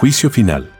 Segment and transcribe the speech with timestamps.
[0.00, 0.72] Juicio final.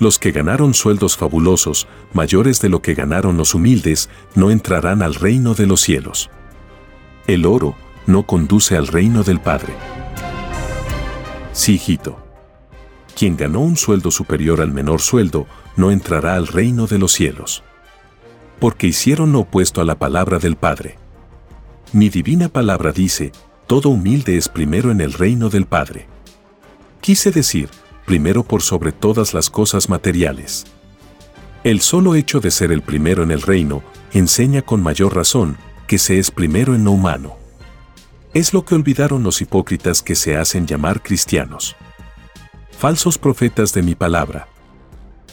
[0.00, 5.14] Los que ganaron sueldos fabulosos, mayores de lo que ganaron los humildes, no entrarán al
[5.14, 6.30] reino de los cielos.
[7.28, 7.76] El oro
[8.08, 9.72] no conduce al reino del Padre.
[11.52, 12.18] Sí, hijito.
[13.16, 17.62] Quien ganó un sueldo superior al menor sueldo, no entrará al reino de los cielos.
[18.58, 20.96] Porque hicieron lo opuesto a la palabra del Padre.
[21.92, 23.30] Mi divina palabra dice,
[23.68, 26.08] todo humilde es primero en el reino del Padre.
[27.00, 27.68] Quise decir,
[28.04, 30.66] primero por sobre todas las cosas materiales.
[31.64, 35.98] El solo hecho de ser el primero en el reino enseña con mayor razón que
[35.98, 37.36] se es primero en lo humano.
[38.34, 41.76] Es lo que olvidaron los hipócritas que se hacen llamar cristianos.
[42.76, 44.48] Falsos profetas de mi palabra.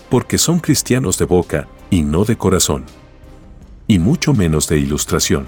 [0.09, 2.85] Porque son cristianos de boca y no de corazón.
[3.87, 5.47] Y mucho menos de ilustración.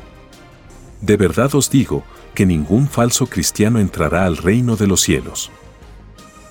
[1.02, 5.52] De verdad os digo que ningún falso cristiano entrará al reino de los cielos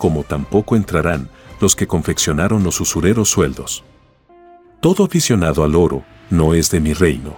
[0.03, 1.29] como tampoco entrarán
[1.61, 3.85] los que confeccionaron los usureros sueldos.
[4.81, 7.37] Todo aficionado al oro no es de mi reino.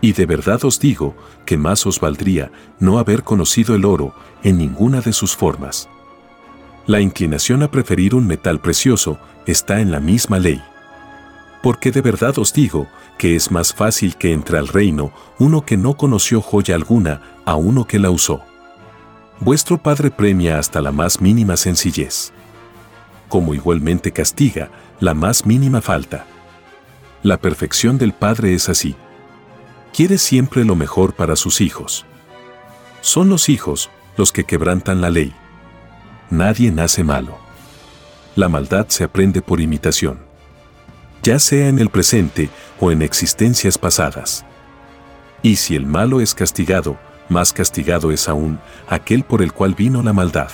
[0.00, 4.56] Y de verdad os digo que más os valdría no haber conocido el oro en
[4.56, 5.90] ninguna de sus formas.
[6.86, 10.62] La inclinación a preferir un metal precioso está en la misma ley.
[11.62, 12.86] Porque de verdad os digo
[13.18, 17.56] que es más fácil que entre al reino uno que no conoció joya alguna a
[17.56, 18.47] uno que la usó.
[19.40, 22.32] Vuestro Padre premia hasta la más mínima sencillez,
[23.28, 24.68] como igualmente castiga
[24.98, 26.26] la más mínima falta.
[27.22, 28.96] La perfección del Padre es así.
[29.92, 32.04] Quiere siempre lo mejor para sus hijos.
[33.00, 35.32] Son los hijos los que quebrantan la ley.
[36.30, 37.38] Nadie nace malo.
[38.34, 40.18] La maldad se aprende por imitación,
[41.22, 42.50] ya sea en el presente
[42.80, 44.44] o en existencias pasadas.
[45.42, 46.98] Y si el malo es castigado,
[47.28, 48.58] más castigado es aún
[48.88, 50.50] aquel por el cual vino la maldad.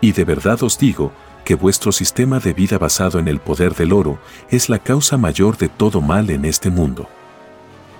[0.00, 1.12] Y de verdad os digo,
[1.44, 4.18] que vuestro sistema de vida basado en el poder del oro
[4.50, 7.08] es la causa mayor de todo mal en este mundo.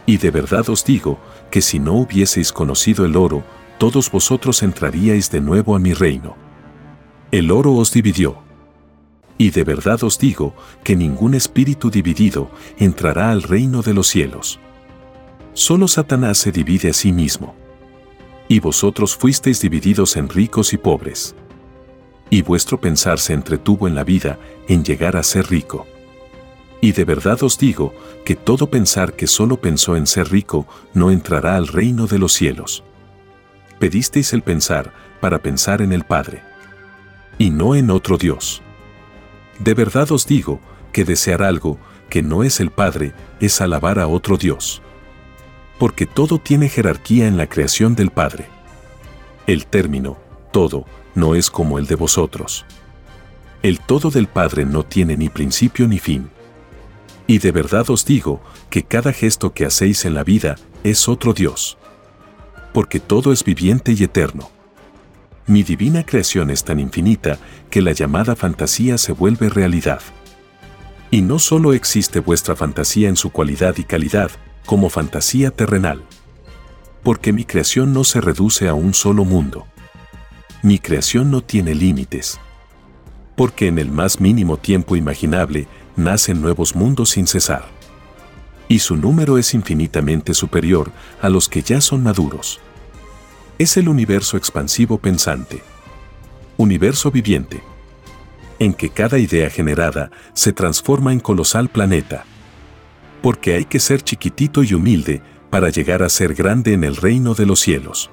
[0.07, 1.19] Y de verdad os digo,
[1.51, 3.43] que si no hubieseis conocido el oro,
[3.79, 6.37] todos vosotros entraríais de nuevo a mi reino.
[7.31, 8.39] El oro os dividió.
[9.39, 10.55] Y de verdad os digo,
[10.85, 14.61] que ningún espíritu dividido entrará al reino de los cielos.
[15.61, 17.55] Solo Satanás se divide a sí mismo
[18.49, 21.35] y vosotros fuisteis divididos en ricos y pobres.
[22.31, 24.39] Y vuestro pensar se entretuvo en la vida
[24.69, 25.87] en llegar a ser rico.
[26.81, 27.93] Y de verdad os digo
[28.25, 32.33] que todo pensar que solo pensó en ser rico no entrará al reino de los
[32.33, 32.83] cielos.
[33.79, 36.43] Pedisteis el pensar para pensar en el Padre.
[37.37, 38.63] Y no en otro Dios.
[39.59, 40.59] De verdad os digo
[40.91, 41.77] que desear algo
[42.09, 44.81] que no es el Padre es alabar a otro Dios
[45.81, 48.49] porque todo tiene jerarquía en la creación del Padre.
[49.47, 50.19] El término,
[50.53, 52.67] todo, no es como el de vosotros.
[53.63, 56.29] El todo del Padre no tiene ni principio ni fin.
[57.27, 61.33] Y de verdad os digo que cada gesto que hacéis en la vida es otro
[61.33, 61.79] Dios.
[62.75, 64.51] Porque todo es viviente y eterno.
[65.47, 67.39] Mi divina creación es tan infinita
[67.71, 70.03] que la llamada fantasía se vuelve realidad.
[71.11, 74.31] Y no solo existe vuestra fantasía en su cualidad y calidad,
[74.71, 76.05] como fantasía terrenal.
[77.03, 79.67] Porque mi creación no se reduce a un solo mundo.
[80.63, 82.39] Mi creación no tiene límites.
[83.35, 87.65] Porque en el más mínimo tiempo imaginable nacen nuevos mundos sin cesar.
[88.69, 92.61] Y su número es infinitamente superior a los que ya son maduros.
[93.59, 95.65] Es el universo expansivo pensante.
[96.59, 97.61] Universo viviente.
[98.61, 102.25] En que cada idea generada se transforma en colosal planeta
[103.21, 107.35] porque hay que ser chiquitito y humilde para llegar a ser grande en el reino
[107.35, 108.11] de los cielos.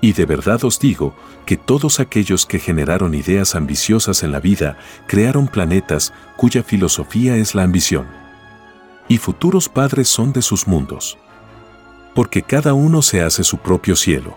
[0.00, 1.14] Y de verdad os digo
[1.46, 4.76] que todos aquellos que generaron ideas ambiciosas en la vida
[5.06, 8.06] crearon planetas cuya filosofía es la ambición.
[9.08, 11.16] Y futuros padres son de sus mundos.
[12.14, 14.36] Porque cada uno se hace su propio cielo.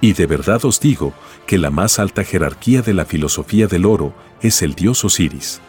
[0.00, 1.12] Y de verdad os digo
[1.46, 5.60] que la más alta jerarquía de la filosofía del oro es el dios Osiris.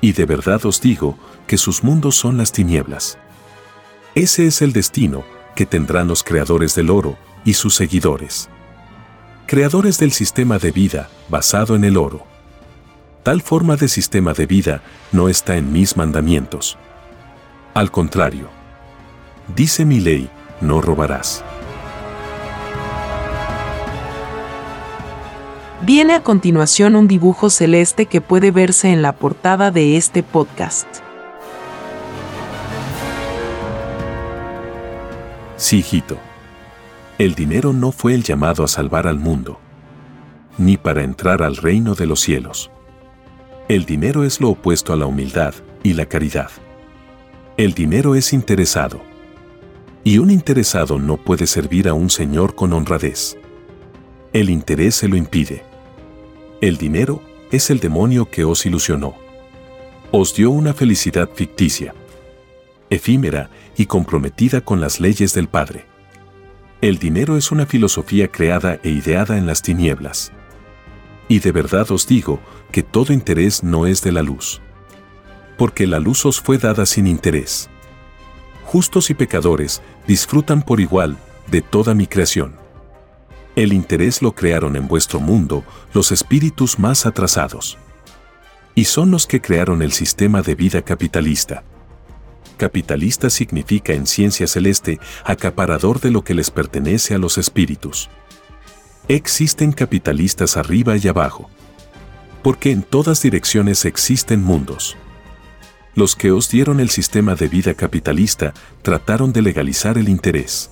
[0.00, 3.18] Y de verdad os digo que sus mundos son las tinieblas.
[4.14, 8.48] Ese es el destino que tendrán los creadores del oro y sus seguidores.
[9.46, 12.26] Creadores del sistema de vida basado en el oro.
[13.22, 14.82] Tal forma de sistema de vida
[15.12, 16.78] no está en mis mandamientos.
[17.74, 18.48] Al contrario,
[19.54, 21.44] dice mi ley, no robarás.
[25.82, 31.05] Viene a continuación un dibujo celeste que puede verse en la portada de este podcast.
[35.56, 36.18] Sí, hijito.
[37.18, 39.58] El dinero no fue el llamado a salvar al mundo,
[40.58, 42.70] ni para entrar al reino de los cielos.
[43.68, 46.50] El dinero es lo opuesto a la humildad y la caridad.
[47.56, 49.00] El dinero es interesado.
[50.04, 53.38] Y un interesado no puede servir a un señor con honradez.
[54.32, 55.64] El interés se lo impide.
[56.60, 59.14] El dinero es el demonio que os ilusionó.
[60.12, 61.94] Os dio una felicidad ficticia,
[62.90, 65.86] efímera y comprometida con las leyes del Padre.
[66.80, 70.32] El dinero es una filosofía creada e ideada en las tinieblas.
[71.28, 72.40] Y de verdad os digo
[72.70, 74.60] que todo interés no es de la luz.
[75.56, 77.70] Porque la luz os fue dada sin interés.
[78.64, 81.16] Justos y pecadores disfrutan por igual
[81.50, 82.54] de toda mi creación.
[83.56, 87.78] El interés lo crearon en vuestro mundo los espíritus más atrasados.
[88.74, 91.64] Y son los que crearon el sistema de vida capitalista.
[92.56, 98.08] Capitalista significa en ciencia celeste acaparador de lo que les pertenece a los espíritus.
[99.08, 101.50] Existen capitalistas arriba y abajo.
[102.42, 104.96] Porque en todas direcciones existen mundos.
[105.94, 110.70] Los que os dieron el sistema de vida capitalista trataron de legalizar el interés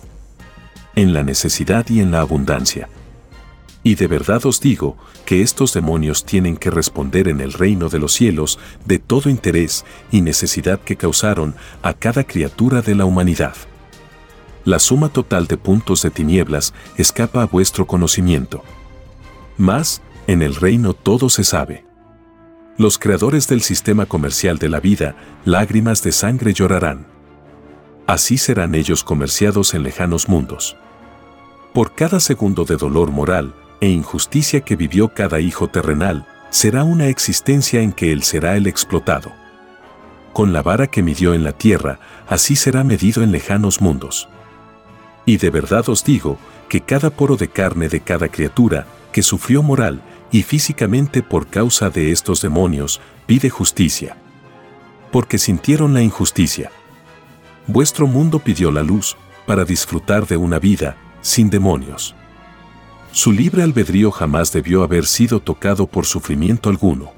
[0.97, 2.89] en la necesidad y en la abundancia.
[3.87, 4.97] Y de verdad os digo
[5.27, 9.85] que estos demonios tienen que responder en el reino de los cielos de todo interés
[10.11, 13.55] y necesidad que causaron a cada criatura de la humanidad.
[14.65, 18.65] La suma total de puntos de tinieblas escapa a vuestro conocimiento.
[19.59, 21.85] Mas, en el reino todo se sabe.
[22.79, 25.15] Los creadores del sistema comercial de la vida,
[25.45, 27.07] lágrimas de sangre llorarán.
[28.07, 30.75] Así serán ellos comerciados en lejanos mundos.
[31.75, 33.55] Por cada segundo de dolor moral
[33.85, 38.67] e injusticia que vivió cada hijo terrenal, será una existencia en que él será el
[38.67, 39.31] explotado.
[40.33, 44.27] Con la vara que midió en la tierra, así será medido en lejanos mundos.
[45.27, 46.39] Y de verdad os digo
[46.71, 50.01] que cada poro de carne de cada criatura que sufrió moral
[50.33, 54.17] y físicamente por causa de estos demonios, pide justicia.
[55.13, 56.71] Porque sintieron la injusticia.
[57.67, 59.15] Vuestro mundo pidió la luz
[59.45, 62.15] para disfrutar de una vida sin demonios.
[63.15, 67.13] Su libre albedrío jamás debió haber sido tocado por sufrimiento alguno.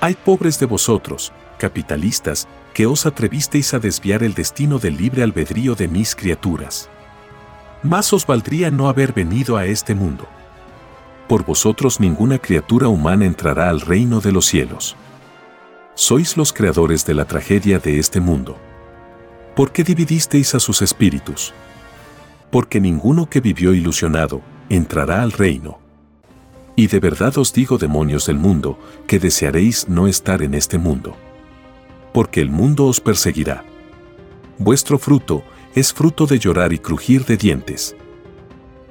[0.00, 5.74] Hay pobres de vosotros, capitalistas, que os atrevisteis a desviar el destino del libre albedrío
[5.74, 6.88] de mis criaturas.
[7.82, 10.26] Más os valdría no haber venido a este mundo.
[11.28, 14.96] Por vosotros ninguna criatura humana entrará al reino de los cielos.
[15.94, 18.56] Sois los creadores de la tragedia de este mundo.
[19.54, 21.52] ¿Por qué dividisteis a sus espíritus?
[22.54, 25.78] porque ninguno que vivió ilusionado entrará al reino.
[26.76, 31.16] Y de verdad os digo, demonios del mundo, que desearéis no estar en este mundo.
[32.12, 33.64] Porque el mundo os perseguirá.
[34.58, 37.96] Vuestro fruto es fruto de llorar y crujir de dientes.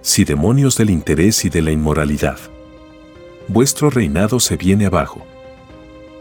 [0.02, 2.38] Si demonios del interés y de la inmoralidad.
[3.48, 5.26] Vuestro reinado se viene abajo.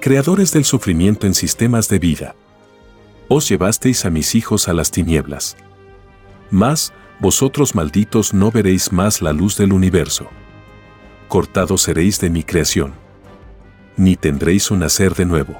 [0.00, 2.34] Creadores del sufrimiento en sistemas de vida.
[3.28, 5.56] Os llevasteis a mis hijos a las tinieblas.
[6.50, 10.28] Mas, vosotros malditos no veréis más la luz del universo.
[11.28, 12.94] Cortados seréis de mi creación.
[13.96, 15.54] Ni tendréis un nacer de nuevo.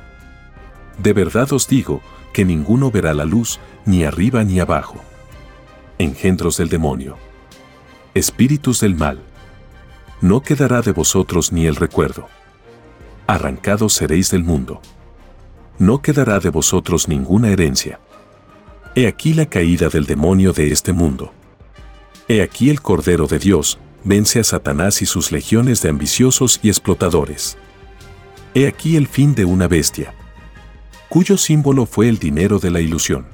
[0.98, 2.02] De verdad os digo
[2.32, 4.96] que ninguno verá la luz, ni arriba ni abajo.
[5.98, 7.16] Engendros del demonio.
[8.12, 9.20] Espíritus del mal.
[10.20, 12.26] No quedará de vosotros ni el recuerdo.
[13.28, 14.80] Arrancados seréis del mundo.
[15.78, 18.00] No quedará de vosotros ninguna herencia.
[18.96, 21.32] He aquí la caída del demonio de este mundo.
[22.28, 26.68] He aquí el Cordero de Dios, vence a Satanás y sus legiones de ambiciosos y
[26.68, 27.56] explotadores.
[28.54, 30.14] He aquí el fin de una bestia,
[31.08, 33.26] cuyo símbolo fue el dinero de la ilusión.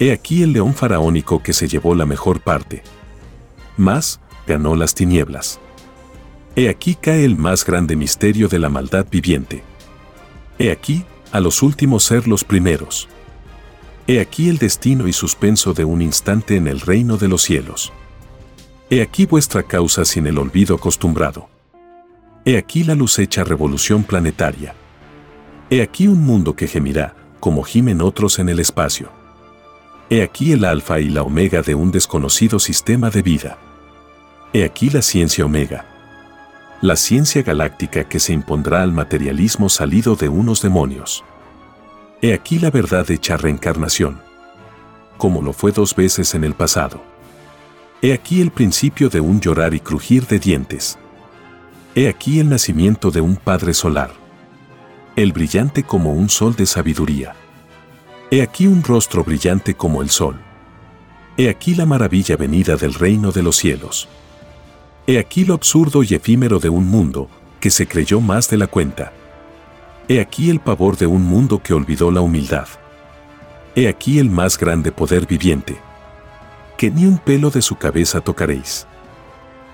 [0.00, 2.82] He aquí el león faraónico que se llevó la mejor parte.
[3.76, 5.60] Más, ganó las tinieblas.
[6.56, 9.62] He aquí cae el más grande misterio de la maldad viviente.
[10.58, 13.08] He aquí, a los últimos ser los primeros.
[14.06, 17.92] He aquí el destino y suspenso de un instante en el reino de los cielos.
[18.90, 21.48] He aquí vuestra causa sin el olvido acostumbrado.
[22.44, 24.74] He aquí la luz hecha revolución planetaria.
[25.70, 29.10] He aquí un mundo que gemirá, como gimen otros en el espacio.
[30.10, 33.58] He aquí el alfa y la omega de un desconocido sistema de vida.
[34.52, 35.86] He aquí la ciencia omega.
[36.82, 41.24] La ciencia galáctica que se impondrá al materialismo salido de unos demonios.
[42.24, 44.20] He aquí la verdad hecha reencarnación.
[45.18, 47.02] Como lo fue dos veces en el pasado.
[48.00, 51.00] He aquí el principio de un llorar y crujir de dientes.
[51.96, 54.12] He aquí el nacimiento de un Padre solar.
[55.16, 57.34] El brillante como un sol de sabiduría.
[58.30, 60.40] He aquí un rostro brillante como el sol.
[61.36, 64.08] He aquí la maravilla venida del reino de los cielos.
[65.08, 68.68] He aquí lo absurdo y efímero de un mundo que se creyó más de la
[68.68, 69.12] cuenta.
[70.08, 72.66] He aquí el pavor de un mundo que olvidó la humildad.
[73.74, 75.76] He aquí el más grande poder viviente.
[76.76, 78.86] Que ni un pelo de su cabeza tocaréis.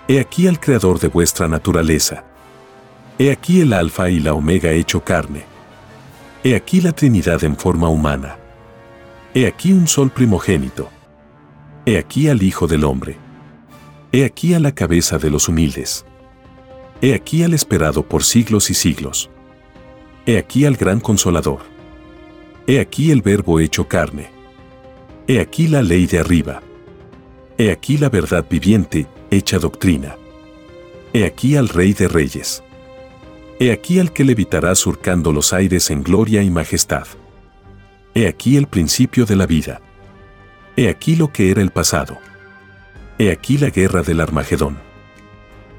[0.06, 2.24] He aquí al Creador de vuestra naturaleza.
[3.18, 5.44] He aquí el Alfa y la Omega hecho carne.
[6.44, 8.36] He aquí la Trinidad en forma humana.
[9.34, 10.88] He aquí un sol primogénito.
[11.84, 13.16] He aquí al Hijo del Hombre.
[14.12, 16.04] He aquí a la cabeza de los humildes.
[17.02, 19.30] He aquí al esperado por siglos y siglos.
[20.28, 21.60] He aquí al gran consolador.
[22.66, 24.28] He aquí el verbo hecho carne.
[25.26, 26.60] He aquí la ley de arriba.
[27.56, 30.16] He aquí la verdad viviente, hecha doctrina.
[31.14, 32.62] He aquí al Rey de Reyes.
[33.58, 37.06] He aquí al que levitará surcando los aires en gloria y majestad.
[38.14, 39.80] He aquí el principio de la vida.
[40.76, 42.18] He aquí lo que era el pasado.
[43.18, 44.76] He aquí la guerra del Armagedón.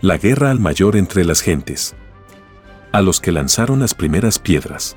[0.01, 1.96] La guerra al mayor entre las gentes.
[2.91, 4.96] A los que lanzaron las primeras piedras.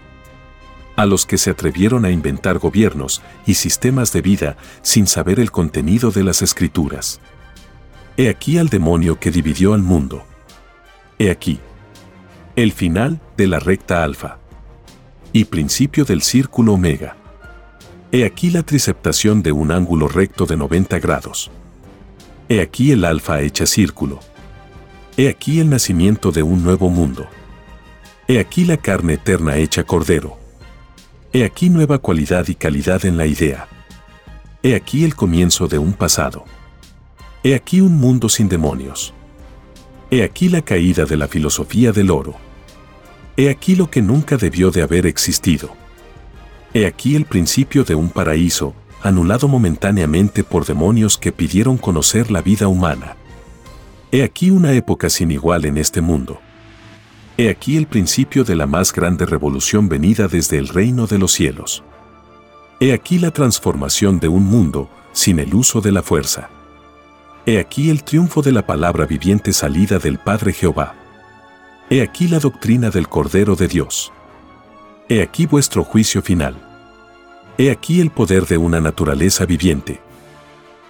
[0.97, 5.51] A los que se atrevieron a inventar gobiernos y sistemas de vida sin saber el
[5.51, 7.21] contenido de las escrituras.
[8.17, 10.25] He aquí al demonio que dividió al mundo.
[11.19, 11.61] He aquí.
[12.57, 14.39] El final de la recta alfa.
[15.33, 17.17] Y principio del círculo omega.
[18.11, 21.51] He aquí la triceptación de un ángulo recto de 90 grados.
[22.49, 24.21] He aquí el alfa hecha círculo.
[25.17, 27.27] He aquí el nacimiento de un nuevo mundo.
[28.33, 30.39] He aquí la carne eterna hecha cordero.
[31.35, 33.69] He aquí nueva cualidad y calidad en la idea.
[34.63, 36.47] He aquí el comienzo de un pasado.
[37.45, 39.13] He aquí un mundo sin demonios.
[40.11, 42.35] He aquí la caída de la filosofía del oro.
[43.37, 45.69] He aquí lo que nunca debió de haber existido.
[46.73, 52.41] He aquí el principio de un paraíso, anulado momentáneamente por demonios que pidieron conocer la
[52.41, 53.15] vida humana.
[54.11, 56.41] He aquí una época sin igual en este mundo.
[57.39, 61.33] He aquí el principio de la más grande revolución venida desde el reino de los
[61.33, 61.83] cielos.
[62.79, 66.51] He aquí la transformación de un mundo sin el uso de la fuerza.
[67.47, 70.95] He aquí el triunfo de la palabra viviente salida del Padre Jehová.
[71.89, 74.13] He aquí la doctrina del Cordero de Dios.
[75.09, 76.55] He aquí vuestro juicio final.
[77.59, 80.01] He aquí el poder de una naturaleza viviente.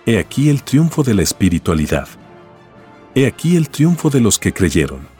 [0.06, 2.08] He aquí el triunfo de la espiritualidad.
[3.14, 5.11] He aquí el triunfo de los que creyeron.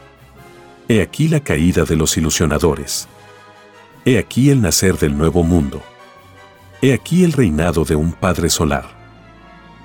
[0.87, 3.07] He aquí la caída de los ilusionadores.
[4.05, 5.81] He aquí el nacer del nuevo mundo.
[6.81, 8.85] He aquí el reinado de un Padre solar.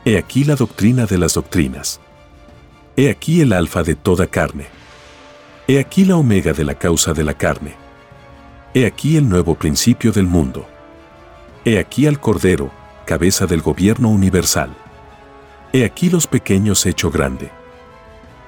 [0.05, 2.01] He aquí la doctrina de las doctrinas.
[2.97, 4.67] He aquí el alfa de toda carne.
[5.69, 7.89] He aquí la omega de la causa de la carne
[8.75, 10.67] He aquí el nuevo principio del mundo.
[11.65, 12.71] He aquí al Cordero,
[13.07, 14.71] cabeza del gobierno universal.
[15.73, 17.51] He aquí los pequeños hecho grande.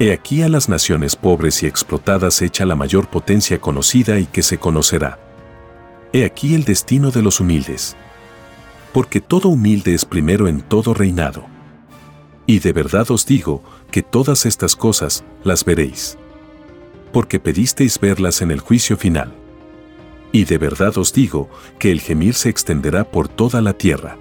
[0.02, 4.42] He aquí a las naciones pobres y explotadas hecha la mayor potencia conocida y que
[4.42, 5.19] se conocerá.
[6.14, 7.99] He aquí el destino de los humildes.
[8.95, 11.45] Porque todo humilde es primero en todo reinado.
[12.47, 16.16] Y de verdad os digo que todas estas cosas las veréis.
[17.12, 19.35] Porque pedisteis verlas en el juicio final.
[20.33, 24.16] Y de verdad os digo que el gemir se extenderá por toda la tierra.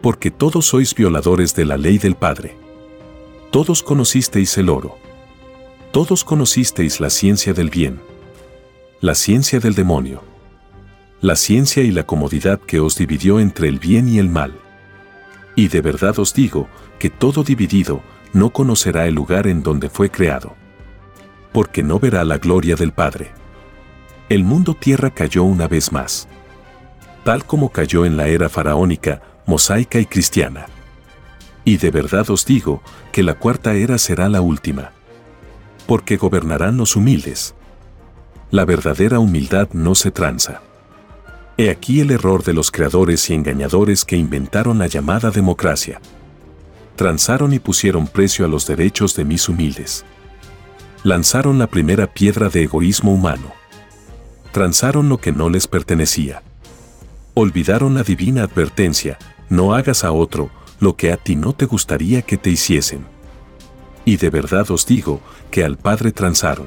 [0.00, 2.67] Porque todos sois violadores de la ley del Padre.
[3.50, 4.98] Todos conocisteis el oro.
[5.92, 8.00] Todos conocisteis la ciencia del bien.
[9.00, 10.22] La ciencia del demonio.
[11.20, 14.54] La ciencia y la comodidad que os dividió entre el bien y el mal.
[15.56, 18.02] Y de verdad os digo que todo dividido
[18.32, 20.54] no conocerá el lugar en donde fue creado.
[21.52, 23.32] Porque no verá la gloria del Padre
[24.28, 26.28] el mundo tierra cayó una vez más.
[27.24, 30.66] Tal como cayó en la era faraónica, mosaica y cristiana.
[31.68, 32.80] Y de verdad os digo
[33.12, 34.92] que la cuarta era será la última.
[35.86, 37.54] Porque gobernarán los humildes.
[38.50, 40.62] La verdadera humildad no se tranza.
[41.58, 46.00] He aquí el error de los creadores y engañadores que inventaron la llamada democracia.
[46.96, 50.06] Transaron y pusieron precio a los derechos de mis humildes.
[51.02, 53.52] Lanzaron la primera piedra de egoísmo humano
[54.52, 56.42] transaron lo que no les pertenecía.
[57.34, 59.18] Olvidaron la divina advertencia
[59.50, 63.06] no hagas a otro lo que a ti no te gustaría que te hiciesen.
[64.04, 65.20] Y de verdad os digo
[65.50, 66.66] que al Padre transaron.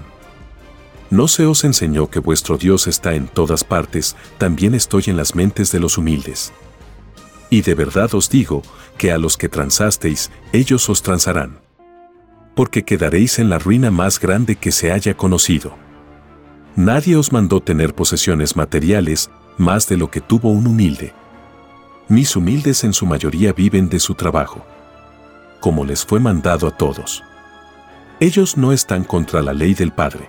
[1.10, 5.36] ¿No se os enseñó que vuestro Dios está en todas partes, también estoy en las
[5.36, 6.54] mentes de los humildes?
[7.50, 8.62] Y de verdad os digo
[8.98, 11.60] que a los que transasteis, ellos os transarán.
[12.56, 15.74] Porque quedaréis en la ruina más grande que se haya conocido.
[16.78, 21.14] Nadie os mandó tener posesiones materiales más de lo que tuvo un humilde.
[22.12, 24.66] Mis humildes en su mayoría viven de su trabajo.
[25.62, 27.24] Como les fue mandado a todos.
[28.20, 30.28] Ellos no están contra la ley del Padre.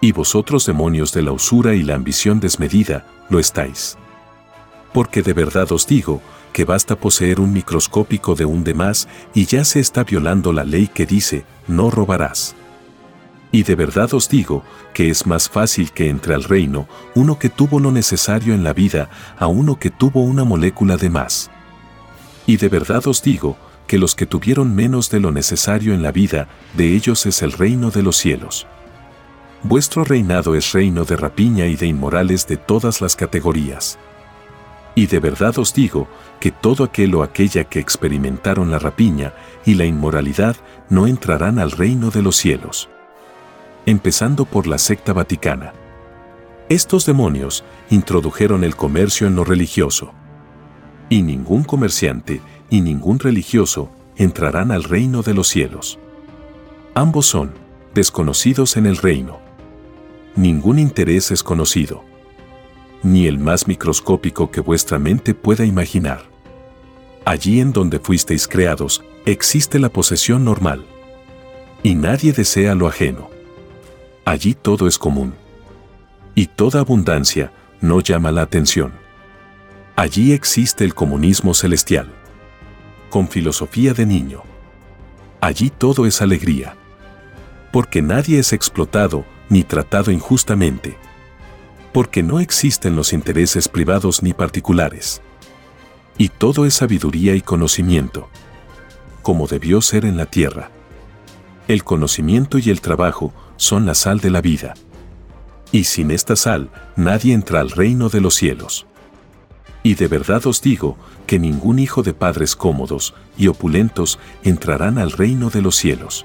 [0.00, 3.98] Y vosotros demonios de la usura y la ambición desmedida, lo estáis.
[4.94, 6.22] Porque de verdad os digo,
[6.54, 10.88] que basta poseer un microscópico de un demás y ya se está violando la ley
[10.88, 12.56] que dice, no robarás.
[13.50, 14.62] Y de verdad os digo
[14.92, 18.74] que es más fácil que entre al reino uno que tuvo lo necesario en la
[18.74, 21.50] vida a uno que tuvo una molécula de más.
[22.46, 26.12] Y de verdad os digo que los que tuvieron menos de lo necesario en la
[26.12, 28.66] vida, de ellos es el reino de los cielos.
[29.62, 33.98] Vuestro reinado es reino de rapiña y de inmorales de todas las categorías.
[34.94, 36.06] Y de verdad os digo
[36.38, 39.32] que todo aquel o aquella que experimentaron la rapiña
[39.64, 40.56] y la inmoralidad
[40.90, 42.88] no entrarán al reino de los cielos.
[43.88, 45.72] Empezando por la secta vaticana.
[46.68, 50.12] Estos demonios introdujeron el comercio en lo religioso.
[51.08, 55.98] Y ningún comerciante y ningún religioso entrarán al reino de los cielos.
[56.92, 57.52] Ambos son
[57.94, 59.38] desconocidos en el reino.
[60.36, 62.04] Ningún interés es conocido
[63.02, 66.24] ni el más microscópico que vuestra mente pueda imaginar.
[67.24, 70.84] Allí en donde fuisteis creados, existe la posesión normal.
[71.82, 73.37] Y nadie desea lo ajeno.
[74.28, 75.32] Allí todo es común.
[76.34, 78.92] Y toda abundancia no llama la atención.
[79.96, 82.12] Allí existe el comunismo celestial.
[83.08, 84.42] Con filosofía de niño.
[85.40, 86.76] Allí todo es alegría.
[87.72, 90.98] Porque nadie es explotado ni tratado injustamente
[91.92, 95.22] porque no existen los intereses privados ni particulares.
[96.16, 98.28] Y todo es sabiduría y conocimiento,
[99.22, 100.70] como debió ser en la tierra.
[101.66, 104.72] El conocimiento y el trabajo son la sal de la vida.
[105.70, 108.86] Y sin esta sal, nadie entra al reino de los cielos.
[109.82, 115.12] Y de verdad os digo que ningún hijo de padres cómodos y opulentos entrarán al
[115.12, 116.24] reino de los cielos.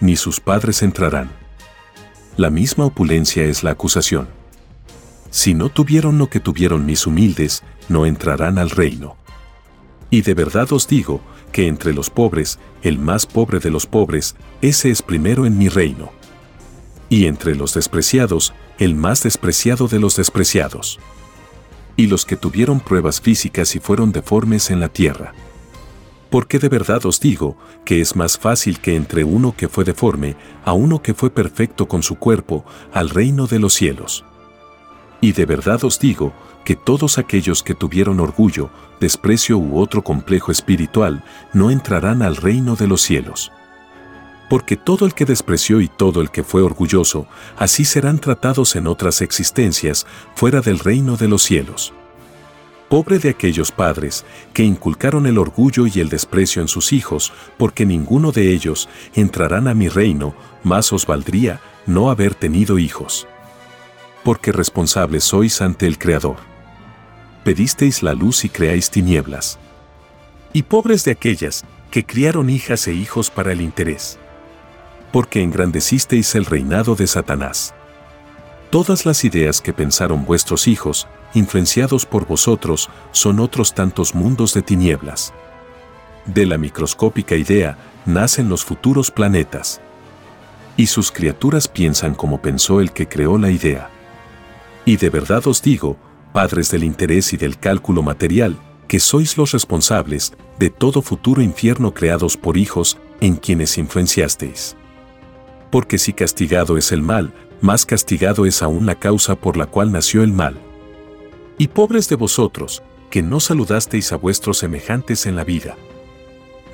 [0.00, 1.30] Ni sus padres entrarán.
[2.36, 4.28] La misma opulencia es la acusación.
[5.30, 9.16] Si no tuvieron lo que tuvieron mis humildes, no entrarán al reino.
[10.10, 11.22] Y de verdad os digo,
[11.54, 15.68] que entre los pobres, el más pobre de los pobres, ese es primero en mi
[15.68, 16.10] reino.
[17.08, 20.98] Y entre los despreciados, el más despreciado de los despreciados.
[21.96, 25.32] Y los que tuvieron pruebas físicas y fueron deformes en la tierra.
[26.30, 30.36] Porque de verdad os digo, que es más fácil que entre uno que fue deforme,
[30.64, 34.24] a uno que fue perfecto con su cuerpo, al reino de los cielos.
[35.20, 36.32] Y de verdad os digo
[36.64, 42.74] que todos aquellos que tuvieron orgullo, desprecio u otro complejo espiritual no entrarán al reino
[42.74, 43.52] de los cielos.
[44.48, 47.26] Porque todo el que despreció y todo el que fue orgulloso,
[47.56, 51.92] así serán tratados en otras existencias fuera del reino de los cielos.
[52.88, 57.86] Pobre de aquellos padres que inculcaron el orgullo y el desprecio en sus hijos, porque
[57.86, 63.26] ninguno de ellos entrarán a mi reino, más os valdría no haber tenido hijos
[64.24, 66.36] porque responsables sois ante el Creador.
[67.44, 69.58] Pedisteis la luz y creáis tinieblas.
[70.52, 74.18] Y pobres de aquellas que criaron hijas e hijos para el interés.
[75.14, 77.72] Porque engrandecisteis el reinado de Satanás.
[78.70, 84.62] Todas las ideas que pensaron vuestros hijos, influenciados por vosotros, son otros tantos mundos de
[84.62, 85.32] tinieblas.
[86.26, 89.80] De la microscópica idea nacen los futuros planetas.
[90.76, 93.90] Y sus criaturas piensan como pensó el que creó la idea.
[94.84, 95.96] Y de verdad os digo,
[96.32, 98.56] padres del interés y del cálculo material,
[98.88, 104.74] que sois los responsables de todo futuro infierno creados por hijos en quienes influenciasteis.
[105.74, 109.90] Porque si castigado es el mal, más castigado es aún la causa por la cual
[109.90, 110.54] nació el mal.
[111.58, 115.74] Y pobres de vosotros, que no saludasteis a vuestros semejantes en la vida.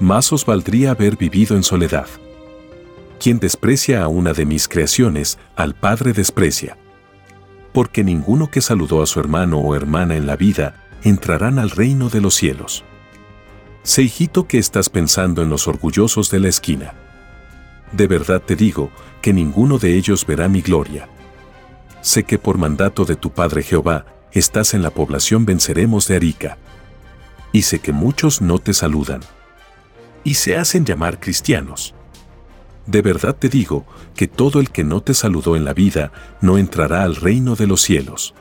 [0.00, 2.08] Más os valdría haber vivido en soledad.
[3.18, 6.76] Quien desprecia a una de mis creaciones, al Padre desprecia
[7.72, 12.08] porque ninguno que saludó a su hermano o hermana en la vida entrarán al reino
[12.08, 12.84] de los cielos.
[13.82, 16.94] Sé hijito que estás pensando en los orgullosos de la esquina.
[17.92, 21.08] De verdad te digo que ninguno de ellos verá mi gloria.
[22.00, 26.58] Sé que por mandato de tu Padre Jehová, estás en la población venceremos de Arica.
[27.52, 29.20] y sé que muchos no te saludan.
[30.22, 31.94] Y se hacen llamar cristianos.
[32.86, 36.58] De verdad te digo que todo el que no te saludó en la vida no
[36.58, 38.34] entrará al reino de los cielos.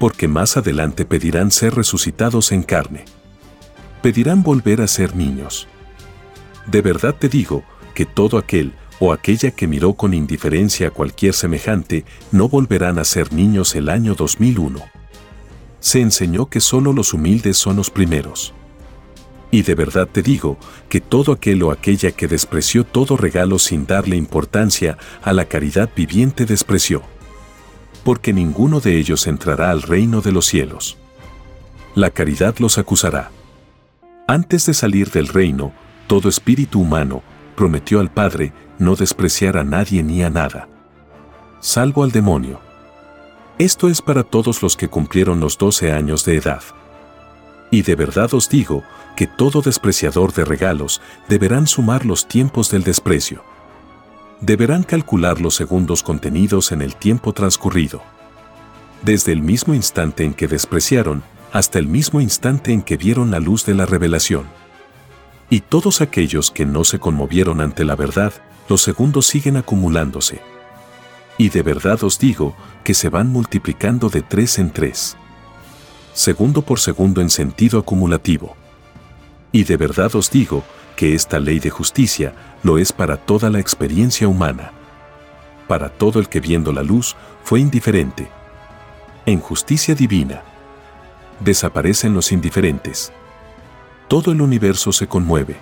[0.00, 3.04] Porque más adelante pedirán ser resucitados en carne.
[4.02, 5.68] Pedirán volver a ser niños.
[6.66, 7.62] De verdad te digo
[7.98, 13.04] que todo aquel o aquella que miró con indiferencia a cualquier semejante no volverán a
[13.04, 14.78] ser niños el año 2001.
[15.80, 18.54] Se enseñó que solo los humildes son los primeros.
[19.50, 20.58] Y de verdad te digo
[20.88, 25.90] que todo aquel o aquella que despreció todo regalo sin darle importancia a la caridad
[25.96, 27.02] viviente despreció.
[28.04, 30.98] Porque ninguno de ellos entrará al reino de los cielos.
[31.96, 33.32] La caridad los acusará.
[34.28, 35.72] Antes de salir del reino,
[36.06, 37.24] todo espíritu humano
[37.58, 40.68] prometió al Padre no despreciar a nadie ni a nada.
[41.58, 42.60] Salvo al demonio.
[43.58, 46.62] Esto es para todos los que cumplieron los 12 años de edad.
[47.72, 48.84] Y de verdad os digo
[49.16, 53.42] que todo despreciador de regalos deberán sumar los tiempos del desprecio.
[54.40, 58.02] Deberán calcular los segundos contenidos en el tiempo transcurrido.
[59.02, 63.40] Desde el mismo instante en que despreciaron hasta el mismo instante en que vieron la
[63.40, 64.46] luz de la revelación.
[65.50, 68.32] Y todos aquellos que no se conmovieron ante la verdad,
[68.68, 70.40] los segundos siguen acumulándose.
[71.38, 75.16] Y de verdad os digo que se van multiplicando de tres en tres
[76.18, 78.56] segundo por segundo en sentido acumulativo.
[79.52, 80.64] Y de verdad os digo
[80.96, 82.34] que esta ley de justicia
[82.64, 84.72] lo es para toda la experiencia humana.
[85.68, 88.28] Para todo el que viendo la luz fue indiferente.
[89.26, 90.42] En justicia divina,
[91.38, 93.12] desaparecen los indiferentes.
[94.08, 95.56] Todo el universo se conmueve.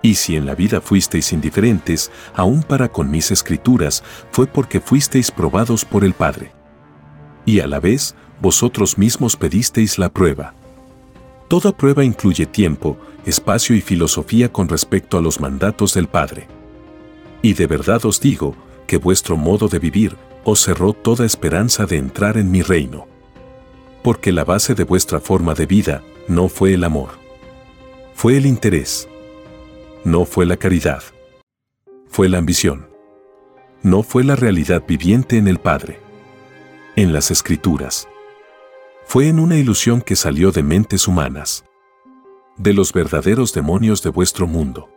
[0.00, 5.30] Y si en la vida fuisteis indiferentes, aún para con mis escrituras, fue porque fuisteis
[5.30, 6.52] probados por el Padre.
[7.44, 10.54] Y a la vez, vosotros mismos pedisteis la prueba.
[11.48, 16.48] Toda prueba incluye tiempo, espacio y filosofía con respecto a los mandatos del Padre.
[17.42, 21.98] Y de verdad os digo que vuestro modo de vivir os cerró toda esperanza de
[21.98, 23.06] entrar en mi reino.
[24.02, 27.21] Porque la base de vuestra forma de vida no fue el amor.
[28.22, 29.08] Fue el interés.
[30.04, 31.02] No fue la caridad.
[32.06, 32.88] Fue la ambición.
[33.82, 35.98] No fue la realidad viviente en el Padre.
[36.94, 38.06] En las Escrituras
[39.04, 41.64] fue en una ilusión que salió de mentes humanas,
[42.56, 44.88] de los verdaderos demonios de vuestro mundo.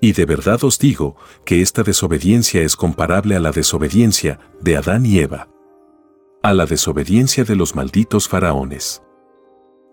[0.00, 5.04] Y de verdad os digo que esta desobediencia es comparable a la desobediencia de Adán
[5.04, 5.50] y Eva,
[6.42, 9.02] a la desobediencia de los malditos faraones,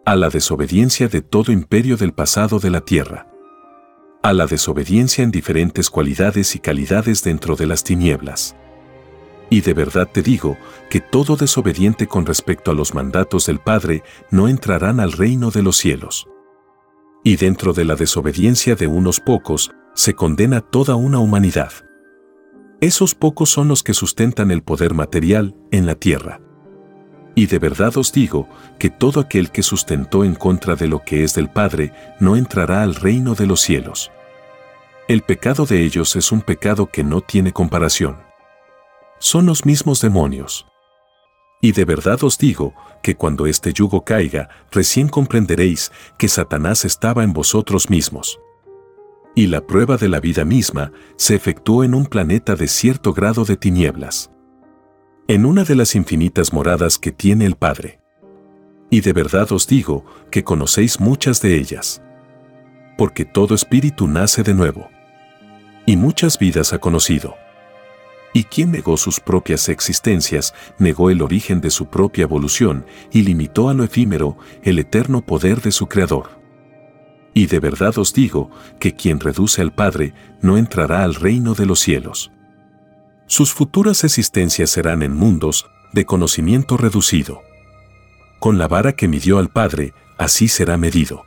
[0.08, 3.28] a la desobediencia de todo imperio del pasado de la tierra,
[4.24, 8.56] a la desobediencia en diferentes cualidades y calidades dentro de las tinieblas
[9.50, 10.58] y de verdad te digo
[10.90, 15.64] que todo desobediente con respecto a los mandatos del Padre no entrarán al reino de
[15.64, 16.28] los cielos.
[17.24, 21.72] Y dentro de la desobediencia de unos pocos se condena toda una humanidad.
[22.80, 26.42] Esos pocos son los que sustentan el poder material en la tierra.
[27.38, 31.24] Y de verdad os digo que todo aquel que sustentó en contra de lo que
[31.24, 34.12] es del Padre no entrará al reino de los cielos.
[35.08, 38.28] El pecado de ellos es un pecado que no tiene comparación
[39.20, 40.68] son los mismos demonios.
[41.62, 47.24] Y de verdad os digo que cuando este yugo caiga, recién comprenderéis que Satanás estaba
[47.24, 48.40] en vosotros mismos.
[49.36, 53.44] Y la prueba de la vida misma se efectuó en un planeta de cierto grado
[53.44, 54.32] de tinieblas.
[55.30, 58.00] En una de las infinitas moradas que tiene el Padre.
[58.90, 62.02] Y de verdad os digo que conocéis muchas de ellas.
[62.98, 64.88] Porque todo espíritu nace de nuevo.
[65.86, 67.36] Y muchas vidas ha conocido.
[68.32, 73.68] Y quien negó sus propias existencias, negó el origen de su propia evolución y limitó
[73.68, 76.40] a lo efímero el eterno poder de su Creador.
[77.34, 81.66] Y de verdad os digo que quien reduce al Padre no entrará al reino de
[81.66, 82.32] los cielos.
[83.28, 87.42] Sus futuras existencias serán en mundos de conocimiento reducido.
[88.40, 91.26] Con la vara que midió al Padre, así será medido.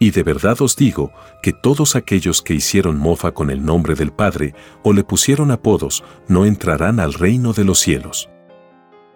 [0.00, 4.12] Y de verdad os digo que todos aquellos que hicieron mofa con el nombre del
[4.12, 8.28] Padre o le pusieron apodos no entrarán al reino de los cielos.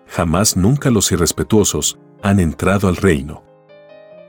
[0.06, 3.42] Jamás nunca los irrespetuosos han entrado al reino.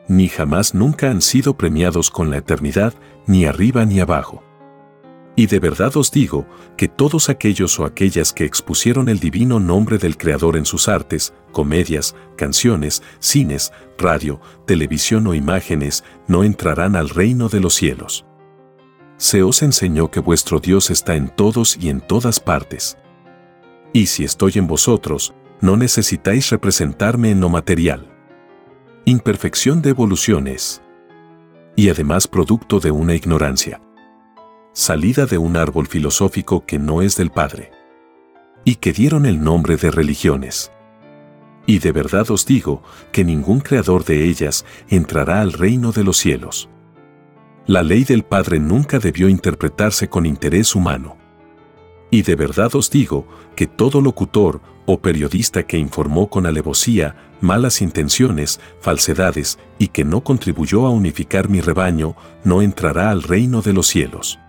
[0.07, 2.95] Ni jamás nunca han sido premiados con la eternidad,
[3.27, 4.43] ni arriba ni abajo.
[5.35, 6.45] Y de verdad os digo
[6.77, 11.33] que todos aquellos o aquellas que expusieron el divino nombre del Creador en sus artes,
[11.51, 18.25] comedias, canciones, cines, radio, televisión o imágenes, no entrarán al reino de los cielos.
[19.17, 22.97] Se os enseñó que vuestro Dios está en todos y en todas partes.
[23.93, 28.07] Y si estoy en vosotros, no necesitáis representarme en lo material.
[29.05, 30.81] imperfección de evoluciones
[31.75, 33.81] y además producto de una ignorancia,
[34.73, 37.71] salida de un árbol filosófico que no es del Padre,
[38.63, 40.71] y que dieron el nombre de religiones.
[41.65, 42.81] Y de verdad os digo
[43.11, 46.69] que ningún creador de ellas entrará al reino de los cielos.
[47.67, 51.17] La ley del Padre nunca debió interpretarse con interés humano.
[52.09, 57.81] Y de verdad os digo que todo locutor o periodista que informó con alevosía, malas
[57.81, 63.73] intenciones, falsedades y que no contribuyó a unificar mi rebaño, no entrará al reino de
[63.73, 64.40] los cielos.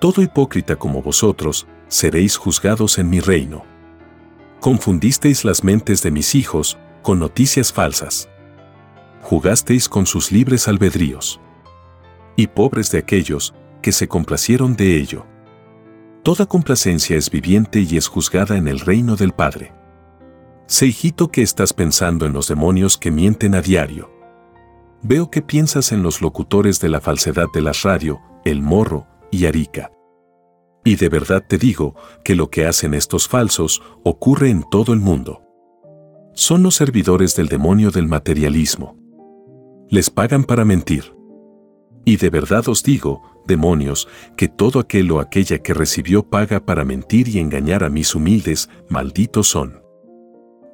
[0.00, 3.64] Todo hipócrita como vosotros, seréis juzgados en mi reino.
[4.60, 8.28] Confundisteis las mentes de mis hijos con noticias falsas.
[9.22, 11.40] Jugasteis con sus libres albedríos.
[12.36, 15.26] Y pobres de aquellos que se complacieron de ello.
[16.22, 19.72] Toda complacencia es viviente y es juzgada en el reino del Padre.
[20.66, 24.12] Sé hijito que estás pensando en los demonios que mienten a diario.
[25.02, 29.46] Veo que piensas en los locutores de la falsedad de la radio, el morro y
[29.46, 29.90] Arica.
[30.84, 35.00] Y de verdad te digo que lo que hacen estos falsos ocurre en todo el
[35.00, 35.42] mundo.
[36.34, 38.96] Son los servidores del demonio del materialismo.
[39.90, 41.14] Les pagan para mentir.
[42.04, 46.84] Y de verdad os digo, demonios, que todo aquel o aquella que recibió paga para
[46.84, 49.82] mentir y engañar a mis humildes, malditos son.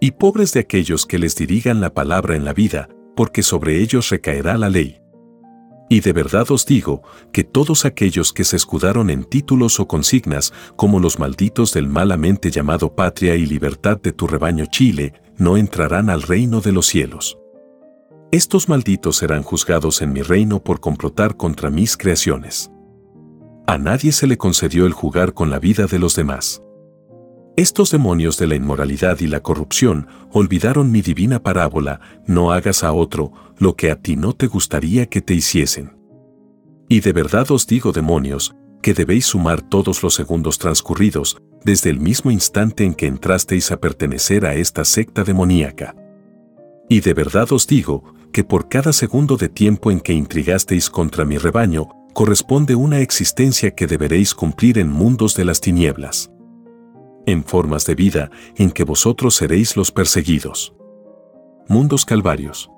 [0.00, 4.10] Y pobres de aquellos que les dirigan la palabra en la vida, porque sobre ellos
[4.10, 5.00] recaerá la ley.
[5.94, 10.52] Y de verdad os digo que todos aquellos que se escudaron en títulos o consignas,
[10.74, 16.10] como los malditos del malamente llamado patria y libertad de tu rebaño Chile, no entrarán
[16.10, 17.38] al reino de los cielos.
[18.32, 22.72] Estos malditos serán juzgados en mi reino por complotar contra mis creaciones.
[23.68, 26.60] A nadie se le concedió el jugar con la vida de los demás.
[27.56, 32.92] Estos demonios de la inmoralidad y la corrupción olvidaron mi divina parábola, no hagas a
[32.92, 35.96] otro lo que a ti no te gustaría que te hiciesen.
[36.88, 42.00] Y de verdad os digo, demonios, que debéis sumar todos los segundos transcurridos desde el
[42.00, 45.94] mismo instante en que entrasteis a pertenecer a esta secta demoníaca.
[46.88, 51.24] Y de verdad os digo que por cada segundo de tiempo en que intrigasteis contra
[51.24, 56.33] mi rebaño, corresponde una existencia que deberéis cumplir en mundos de las tinieblas
[57.26, 60.74] en formas de vida en que vosotros seréis los perseguidos.
[61.68, 62.70] Mundos calvarios.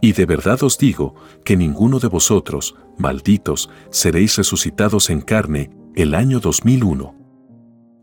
[0.00, 6.14] Y de verdad os digo que ninguno de vosotros, malditos, seréis resucitados en carne el
[6.14, 7.14] año 2001.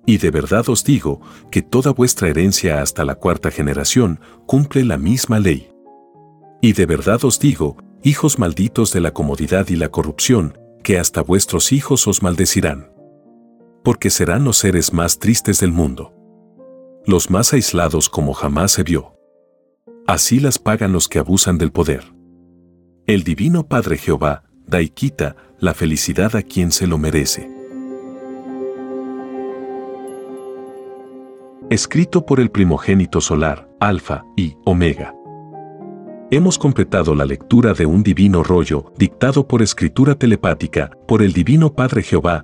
[0.05, 4.97] Y de verdad os digo que toda vuestra herencia hasta la cuarta generación cumple la
[4.97, 5.69] misma ley.
[6.61, 11.21] Y de verdad os digo, hijos malditos de la comodidad y la corrupción, que hasta
[11.21, 12.96] vuestros hijos os maldecirán
[13.87, 16.13] porque serán los seres más tristes del mundo.
[17.05, 19.13] Los más aislados como jamás se vio.
[20.05, 22.03] Así las pagan los que abusan del poder.
[23.05, 27.49] El Divino Padre Jehová da y quita la felicidad a quien se lo merece.
[31.69, 35.15] Escrito por el primogénito solar, Alfa y Omega.
[36.29, 41.71] Hemos completado la lectura de un divino rollo dictado por escritura telepática por el Divino
[41.71, 42.43] Padre Jehová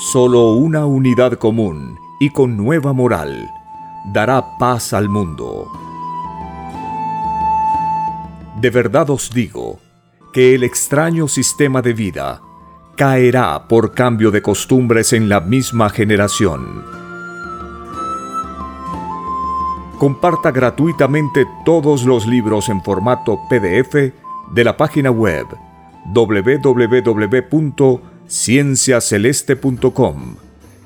[0.00, 3.50] Solo una unidad común y con nueva moral
[4.12, 5.72] dará paz al mundo.
[8.60, 9.80] De verdad os digo
[10.32, 12.40] que el extraño sistema de vida
[12.96, 16.84] caerá por cambio de costumbres en la misma generación.
[19.98, 24.12] Comparta gratuitamente todos los libros en formato PDF
[24.52, 25.48] de la página web
[26.14, 26.78] www
[28.28, 30.36] cienciaceleste.com